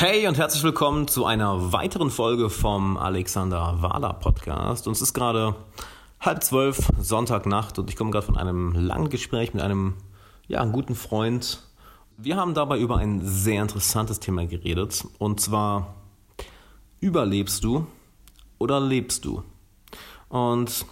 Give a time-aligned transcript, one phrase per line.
[0.00, 4.86] Hey und herzlich willkommen zu einer weiteren Folge vom Alexander Wahler Podcast.
[4.86, 5.56] Uns ist gerade
[6.20, 9.94] halb zwölf, Sonntagnacht und ich komme gerade von einem langen Gespräch mit einem,
[10.46, 11.64] ja, guten Freund.
[12.16, 15.96] Wir haben dabei über ein sehr interessantes Thema geredet und zwar
[17.00, 17.84] überlebst du
[18.58, 19.42] oder lebst du?
[20.28, 20.86] Und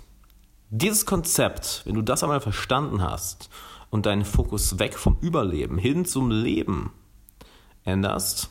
[0.70, 3.50] dieses Konzept, wenn du das einmal verstanden hast
[3.88, 6.92] und deinen Fokus weg vom Überleben hin zum Leben
[7.84, 8.50] änderst,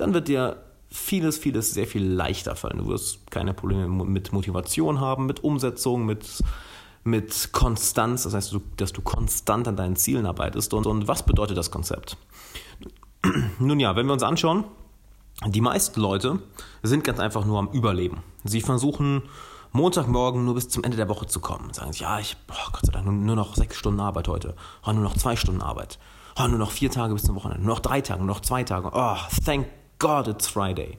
[0.00, 0.56] dann wird dir
[0.90, 2.78] vieles, vieles sehr viel leichter fallen.
[2.78, 6.42] Du wirst keine Probleme mit Motivation haben, mit Umsetzung, mit,
[7.04, 10.72] mit Konstanz, das heißt, dass du konstant an deinen Zielen arbeitest.
[10.74, 12.16] Und, und was bedeutet das Konzept?
[13.58, 14.64] Nun ja, wenn wir uns anschauen,
[15.46, 16.40] die meisten Leute
[16.82, 18.22] sind ganz einfach nur am Überleben.
[18.42, 19.22] Sie versuchen
[19.70, 21.72] Montagmorgen nur bis zum Ende der Woche zu kommen.
[21.72, 24.56] Sagen sie, ja, ich, oh Gott sei Dank, nur noch sechs Stunden Arbeit heute.
[24.84, 26.00] Oh, nur noch zwei Stunden Arbeit.
[26.40, 27.64] Oh, nur noch vier Tage bis zum Wochenende.
[27.64, 28.90] Nur noch drei Tage, nur noch zwei Tage.
[28.92, 29.66] Oh, thank
[29.98, 30.98] God it's Friday.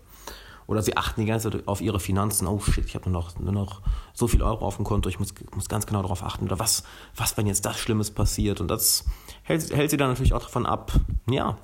[0.67, 2.45] Oder sie achten die ganze Zeit auf ihre Finanzen.
[2.45, 3.81] Oh shit, ich habe nur noch, nur noch
[4.13, 6.45] so viel Euro auf dem Konto, ich muss, muss ganz genau darauf achten.
[6.45, 6.83] Oder was,
[7.15, 8.61] was, wenn jetzt das Schlimmes passiert?
[8.61, 9.05] Und das
[9.41, 10.91] hält, hält sie dann natürlich auch davon ab,
[11.27, 11.57] ja,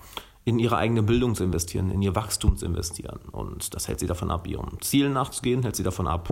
[0.44, 3.20] in ihre eigene Bildung zu investieren, in ihr Wachstum zu investieren.
[3.32, 6.30] Und das hält sie davon ab, ihren Zielen nachzugehen, hält sie davon ab,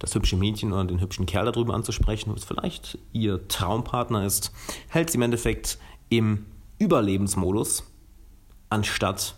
[0.00, 4.52] das hübsche Mädchen oder den hübschen Kerl darüber anzusprechen, was vielleicht ihr Traumpartner ist,
[4.88, 6.46] hält sie im Endeffekt im
[6.78, 7.84] Überlebensmodus,
[8.70, 9.36] anstatt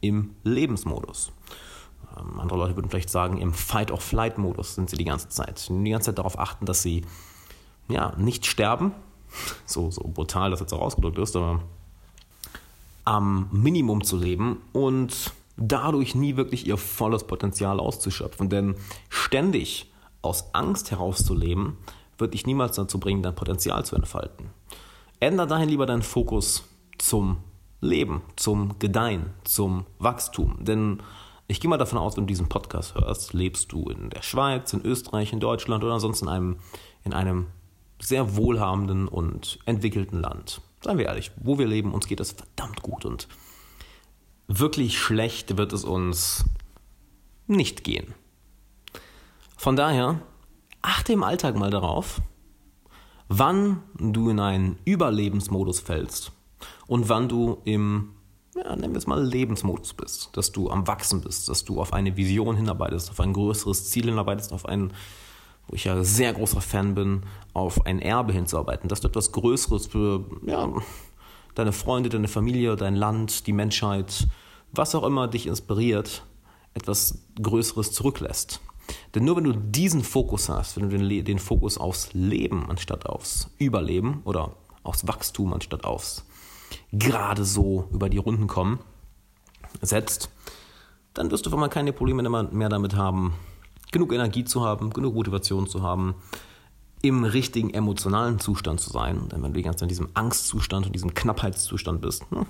[0.00, 1.32] im Lebensmodus.
[2.16, 5.68] Ähm, andere Leute würden vielleicht sagen, im Fight-or-Flight-Modus sind sie die ganze Zeit.
[5.68, 7.04] Die ganze Zeit darauf achten, dass sie
[7.88, 8.92] ja, nicht sterben,
[9.66, 11.60] so, so brutal das jetzt auch ausgedrückt ist, aber
[13.04, 18.48] am Minimum zu leben und dadurch nie wirklich ihr volles Potenzial auszuschöpfen.
[18.48, 18.76] Denn
[19.08, 19.90] ständig
[20.22, 21.76] aus Angst herauszuleben,
[22.18, 24.50] wird dich niemals dazu bringen, dein Potenzial zu entfalten.
[25.18, 26.64] Ändere dahin lieber deinen Fokus
[26.98, 27.38] zum
[27.80, 30.56] Leben, zum Gedeihen, zum Wachstum.
[30.60, 31.02] Denn
[31.48, 34.72] ich gehe mal davon aus, wenn du diesen Podcast hörst, lebst du in der Schweiz,
[34.72, 36.58] in Österreich, in Deutschland oder sonst in einem,
[37.04, 37.46] in einem
[38.00, 40.60] sehr wohlhabenden und entwickelten Land.
[40.82, 43.28] Seien wir ehrlich, wo wir leben, uns geht es verdammt gut und
[44.46, 46.44] wirklich schlecht wird es uns
[47.46, 48.14] nicht gehen.
[49.56, 50.20] Von daher,
[50.82, 52.22] achte im Alltag mal darauf,
[53.28, 56.32] wann du in einen Überlebensmodus fällst
[56.86, 58.10] und wann du im,
[58.54, 61.92] ja, nennen wir es mal Lebensmodus bist, dass du am Wachsen bist, dass du auf
[61.92, 64.92] eine Vision hinarbeitest, auf ein größeres Ziel hinarbeitest, auf ein,
[65.68, 67.22] wo ich ja sehr großer Fan bin,
[67.54, 70.72] auf ein Erbe hinzuarbeiten, dass du etwas Größeres für ja,
[71.54, 74.26] deine Freunde, deine Familie, dein Land, die Menschheit,
[74.72, 76.24] was auch immer dich inspiriert,
[76.74, 78.60] etwas Größeres zurücklässt.
[79.14, 83.06] Denn nur wenn du diesen Fokus hast, wenn du den, den Fokus aufs Leben anstatt
[83.06, 86.24] aufs Überleben oder aufs Wachstum anstatt aufs
[86.92, 88.80] gerade so über die Runden kommen,
[89.80, 90.30] setzt,
[91.14, 93.34] dann wirst du mal keine Probleme mehr damit haben,
[93.92, 96.14] genug Energie zu haben, genug Motivation zu haben,
[97.02, 99.28] im richtigen emotionalen Zustand zu sein.
[99.30, 102.46] Denn wenn du die ganze Zeit in diesem Angstzustand und diesem Knappheitszustand bist, ne,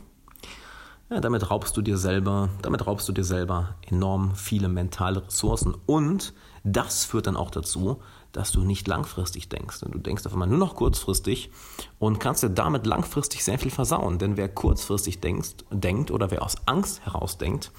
[1.11, 5.75] ja, damit raubst du dir selber, damit raubst du dir selber enorm viele mentale Ressourcen
[5.87, 6.33] und
[6.63, 8.01] das führt dann auch dazu,
[8.33, 9.81] dass du nicht langfristig denkst.
[9.81, 11.51] Du denkst auf einmal nur noch kurzfristig
[11.99, 14.19] und kannst dir damit langfristig sehr viel versauen.
[14.19, 17.73] Denn wer kurzfristig denkt, denkt oder wer aus Angst heraus denkt,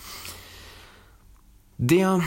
[1.78, 2.22] der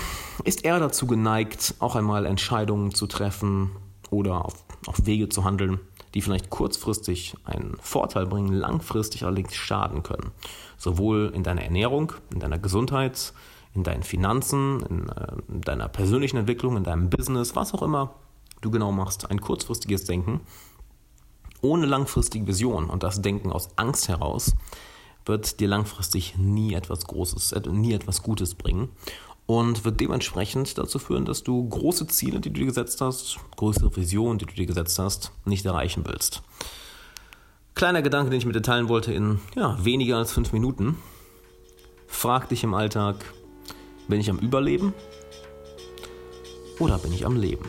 [0.44, 3.70] ist eher dazu geneigt, auch einmal Entscheidungen zu treffen
[4.10, 5.80] oder auf, auf Wege zu handeln,
[6.14, 10.30] die vielleicht kurzfristig einen Vorteil bringen, langfristig allerdings schaden können.
[10.76, 13.32] Sowohl in deiner Ernährung, in deiner Gesundheit,
[13.74, 18.14] in deinen Finanzen, in, äh, in deiner persönlichen Entwicklung, in deinem Business, was auch immer
[18.60, 19.30] du genau machst.
[19.30, 20.40] Ein kurzfristiges Denken
[21.60, 24.54] ohne langfristige Vision und das Denken aus Angst heraus
[25.26, 28.90] wird dir langfristig nie etwas Großes, nie etwas Gutes bringen
[29.46, 33.94] und wird dementsprechend dazu führen, dass du große Ziele, die du dir gesetzt hast, größere
[33.96, 36.42] Visionen, die du dir gesetzt hast, nicht erreichen willst.
[37.74, 40.96] Kleiner Gedanke, den ich mit dir teilen wollte in ja, weniger als fünf Minuten.
[42.06, 43.16] Frag dich im Alltag,
[44.08, 44.94] bin ich am Überleben
[46.78, 47.68] oder bin ich am Leben?